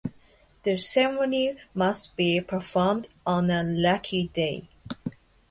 The 0.63 0.79
ceremony 0.79 1.57
must 1.75 2.15
be 2.15 2.41
performed 2.41 3.07
on 3.23 3.51
a 3.51 3.61
lucky 3.61 4.29
day. 4.29 4.67